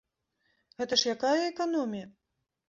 Гэта 0.79 0.97
ж 1.01 1.13
якая 1.15 1.35
эканомія! 1.51 2.11